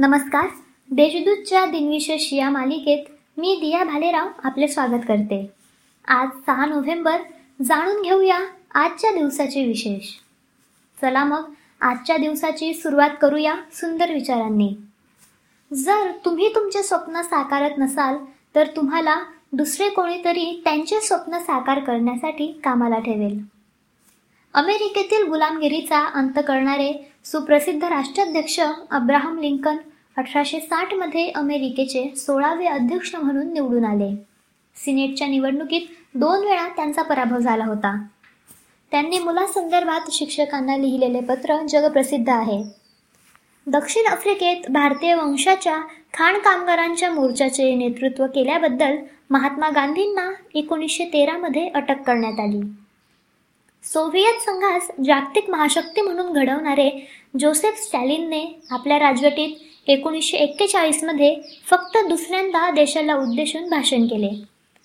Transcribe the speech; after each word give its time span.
नमस्कार. 0.00 0.48
देशदूतच्या 0.90 1.66
दिनविशेष 1.66 2.32
या 2.32 2.50
मालिकेत 2.50 3.04
मी 3.38 3.58
दिया 3.60 3.84
भालेराव 3.84 4.28
आपले 4.44 4.68
स्वागत 4.68 5.00
करते. 5.08 5.50
आज 6.08 6.28
सहा 6.46 6.66
नोव्हेंबर 6.66 7.20
जाणून 7.62 8.02
घेऊया 8.02 8.38
आजच्या 8.74 9.10
दिवसाचे 9.10 9.64
विशेष. 9.64 10.08
चला 11.02 11.24
मग 11.24 11.50
आजच्या 11.80 12.16
दिवसाची 12.16 12.74
सुरुवात 12.74 13.10
करूया 13.20 13.54
सुंदर 13.72 14.12
विचारांनी. 14.12 14.74
जर 15.74 16.10
तुम्ही 16.24 16.48
तुमचे 16.54 16.82
स्वप्न 16.82 17.22
साकारत 17.22 17.78
नसाल 17.78 18.16
तर 18.54 18.66
तुम्हाला 18.66 19.16
दुसरे 19.52 19.88
कोणीतरी 19.88 20.60
त्यांचे 20.64 21.00
स्वप्न 21.00 21.38
साकार 21.38 21.78
करण्यासाठी 21.78 22.60
कामाला 22.64 22.98
ठेवेल. 22.98 23.57
अमेरिकेतील 24.54 25.26
गुलामगिरीचा 25.26 25.98
अंत 26.14 26.38
करणारे 26.48 26.92
सुप्रसिद्ध 27.24 27.84
राष्ट्राध्यक्ष 27.84 28.60
अब्राहम 28.90 29.38
लिंकन 29.38 29.76
अठराशे 30.16 30.60
साठमध्ये 30.60 31.30
अमेरिकेचे 31.30 32.14
सोळावे 32.16 32.66
अध्यक्ष 32.66 33.14
म्हणून 33.14 33.52
निवडून 33.52 33.84
आले. 33.84 34.10
सिनेटच्या 34.76 35.26
निवडणुकीत 35.26 35.80
दोन 36.14 36.44
वेळा 36.44 36.68
त्यांचा 36.68 37.02
पराभव 37.02 37.38
झाला 37.38 37.64
होता. 37.64 37.94
त्यांनी 38.90 39.18
मुलासंदर्भात 39.18 40.10
शिक्षकांना 40.10 40.76
लिहिलेले 40.76 41.20
पत्र 41.20 41.66
जगप्रसिद्ध 41.66 42.28
आहे. 42.28 42.62
दक्षिण 43.66 44.06
आफ्रिकेत 44.06 44.70
भारतीय 44.70 45.14
वंशाच्या 45.14 45.78
खाण 46.14 46.38
कामगारांच्या 46.38 47.10
मोर्चाचे 47.10 47.74
नेतृत्व 47.74 48.26
केल्याबद्दल 48.26 48.96
महात्मा 49.30 49.70
गांधींना 49.70 50.30
एकोणीसशे 50.54 51.04
तेरामध्ये 51.04 51.68
अटक 51.68 52.02
करण्यात 52.02 52.40
आली. 52.40 52.60
सोव्हिएत 53.84 54.40
संघास 54.40 54.88
जागतिक 55.04 55.48
महाशक्ती 55.50 56.00
म्हणून 56.00 56.32
घडवणारे 56.32 56.88
जोसेफ 57.40 57.76
स्टॅलिनने 57.78 58.40
आपल्या 58.70 58.98
राजवटीत 58.98 59.90
एकोणीसशे 59.90 60.36
एक्केचाळीसमध्ये 60.36 61.34
फक्त 61.70 61.96
दुसऱ्यांदा 62.08 62.70
देशाला 62.70 63.14
उद्देशून 63.14 63.68
भाषण 63.70 64.06
केले. 64.06 64.30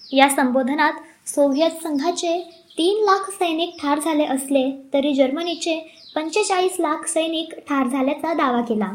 या 0.01 0.29
संबोधनात 0.29 1.29
सोव्हिएत 1.29 1.81
संघाचे 1.83 2.39
तीन 2.77 3.03
लाख 3.03 3.29
सैनिक 3.31 3.75
ठार 3.81 3.99
झाले 3.99 4.25
असले 4.25 4.69
तरी 4.93 5.13
जर्मनीचे 5.13 5.79
पंचेचाळीस 6.15 6.79
लाख 6.79 7.07
सैनिक 7.07 7.53
ठार 7.59 7.87
झाल्याचा 7.87 8.33
दावा 8.33 8.61
केला. 8.61 8.91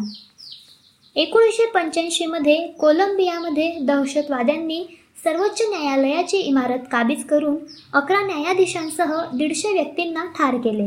एकोणीसशे 1.19 1.67
पंच्याऐंशीमध्ये 1.67 2.57
कोलंबियामध्ये 2.69 3.79
दहशतवाद्यांनी 3.83 4.85
सर्वोच्च 5.25 5.63
न्यायालयाची 5.63 6.37
इमारत 6.37 6.79
काबीज 6.93 7.25
करून 7.25 7.57
अकरा 7.93 8.21
न्यायाधीशांसह 8.21 9.15
दीडशे 9.35 9.73
व्यक्तींना 9.73 10.25
ठार 10.25 10.55
केले. 10.55 10.87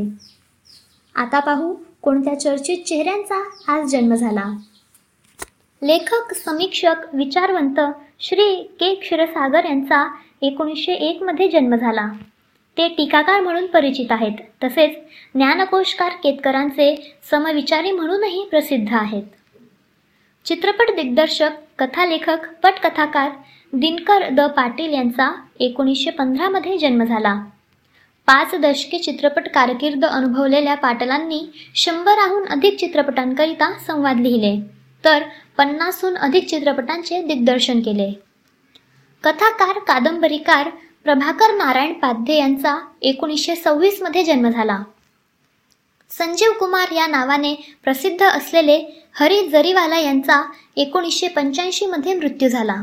आता 1.14 1.40
पाहू 1.40 1.74
कोणत्या 2.02 2.40
चर्चित 2.40 2.78
चेहऱ्यांचा 2.86 3.42
आज 3.68 3.84
जन्म 3.86 4.14
झाला. 4.14 4.44
लेखक 5.82 6.34
समीक्षक 6.34 7.14
विचारवंत 7.14 7.80
श्री 8.20 8.54
के 8.80 8.94
क्षीरसागर 8.94 9.64
यांचा 9.64 10.16
एकोणीसशे 10.42 10.92
एकमध्ये 10.92 11.48
जन्म 11.48 11.74
झाला. 11.74 12.06
ते 12.78 12.88
टीकाकार 12.88 13.40
म्हणून 13.40 13.66
परिचित 13.66 14.12
आहेत. 14.12 14.38
तसेच 14.64 14.96
ज्ञानकोशकार 15.34 16.12
केतकरांचे 16.22 17.16
समविचारी 17.30 17.90
म्हणूनही 17.90 18.46
प्रसिद्ध 18.50 18.88
आहेत. 18.92 19.22
चित्रपट 20.46 20.90
दिग्दर्शक 20.96 21.50
कथालेखक 21.78 22.46
पटकथाकार 22.62 23.30
दिनकर 23.72 24.28
द 24.28 24.40
पाटील 24.40 24.92
यांचा 24.94 25.30
एकोणीसशे 25.60 26.10
पंधरामध्ये 26.10 26.78
जन्म 26.78 27.04
झाला. 27.04 27.34
पाच 28.26 28.54
दशके 28.54 28.98
चित्रपट 28.98 29.48
कारकीर्द 29.48 30.04
अनुभवलेल्या 30.04 30.74
पाटलांनी 30.74 31.40
शंभराहून 31.74 32.46
अधिक 32.46 32.78
चित्रपटांकरिता 32.78 33.72
संवाद 33.86 34.20
लिहिले 34.20 34.56
तर 35.04 35.22
पन्नासहून 35.58 36.16
अधिक 36.16 36.48
चित्रपटांचे 36.48 37.22
दिग्दर्शन 37.22 37.80
केले. 37.80 38.12
कथाकार 39.24 39.78
कादंबरीकार 39.78 40.68
प्रभाकर 41.04 41.54
नारायण 41.54 41.92
पाध्ये 41.92 42.38
यांचा 42.38 42.78
एकोणीसशे 43.02 43.56
सव्वीसमध्ये 43.56 44.24
जन्म 44.24 44.48
झाला. 44.48 44.78
संजीव 46.18 46.52
कुमार 46.52 46.92
या 46.92 47.06
नावाने 47.06 47.54
प्रसिद्ध 47.84 48.22
असलेले 48.22 49.04
हरी 49.12 49.48
जरीवाला 49.48 49.98
यांचा 49.98 50.52
एकोणीसशे 50.76 51.28
पंच्याऐंशीमध्ये 51.28 52.14
मृत्यू 52.14 52.48
झाला. 52.48 52.74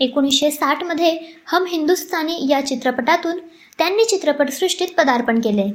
एकोणीसशे 0.00 0.50
साठमध्ये 0.50 1.18
हम 1.46 1.64
हिंदुस्थानी 1.68 2.46
या 2.50 2.66
चित्रपटातून 2.66 3.38
त्यांनी 3.78 4.04
चित्रपटसृष्टीत 4.04 4.88
पदार्पण 4.96 5.40
केले. 5.40 5.66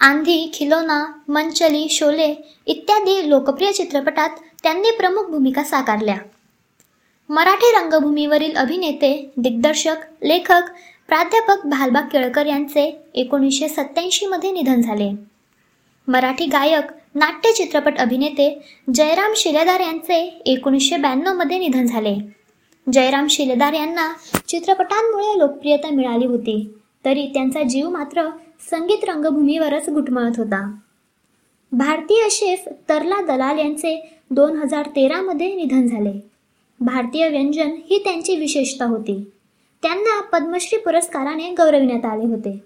आंधी 0.00 0.50
खिलोना 0.54 1.04
मंचली 1.28 1.88
शोले 1.90 2.34
इत्यादी 2.66 3.30
लोकप्रिय 3.30 3.72
चित्रपटात 3.72 4.30
त्यांनी 4.62 4.90
प्रमुख 4.90 5.24
भूमिका 5.24 5.64
साकारल्या. 5.64 6.16
मराठी 7.28 7.72
रंगभूमीवरील 7.72 8.56
अभिनेते 8.56 9.30
दिग्दर्शक 9.36 9.96
लेखक 10.22 10.62
प्राध्यापक 11.08 11.66
भालबा 11.66 12.00
केळकर 12.00 12.46
यांचे 12.46 13.02
एकोणीसशे 13.14 13.68
सत्याऐंशीमध्ये 13.68 14.50
निधन 14.50 14.80
झाले. 14.80 15.29
मराठी 16.10 16.46
गायक 16.46 16.92
नाट्य 17.14 17.52
चित्रपट 17.52 17.98
अभिनेते 17.98 18.62
जयराम 18.94 19.32
शिलेदार 19.36 19.80
यांचे 19.80 20.42
एकोणीसशे 20.46 20.96
ब्याण्णवमध्ये 20.96 21.58
निधन 21.58 21.86
झाले. 21.86 22.16
जयराम 22.92 23.26
शिलेदार 23.26 23.72
यांना 23.72 24.12
चित्रपटांमुळे 24.48 25.38
लोकप्रियता 25.38 25.90
मिळाली 25.90 26.26
होती. 26.26 26.74
तरी 27.04 27.26
त्यांचा 27.26 27.62
जीव 27.62 27.90
मात्र 27.90 28.28
संगीत 28.70 29.04
रंगभूमीवरच 29.04 29.88
गुटमळत 29.88 30.32
होता. 30.36 30.74
भारतीय 31.72 32.28
शेफ 32.30 32.64
तरला 32.88 33.22
दलाल 33.22 33.58
यांचे 33.58 34.10
दोन 34.30 34.56
हजार 34.56 34.86
तेरामध्ये 34.86 35.54
निधन 35.54 35.86
झाले. 35.86 36.12
भारतीय 36.80 37.28
व्यंजन 37.28 37.70
ही 37.90 37.98
त्यांची 38.04 38.36
विशेषता 38.36 38.84
होती. 38.84 39.30
त्यांना 39.82 40.20
पद्मश्री 40.22 40.78
पुरस्काराने 40.78 41.50
गौरविण्यात 41.50 42.04
आले 42.04 42.26
होते. 42.26 42.62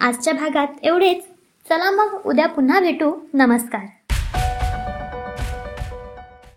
आजच्या 0.00 0.34
भागात 0.34 0.68
एवढेच. 0.82 1.24
चला 1.70 1.90
मग 1.90 2.22
उद्या 2.26 2.46
पुन्हा 2.46 2.80
भेटू. 2.80 3.10
नमस्कार. 3.34 4.05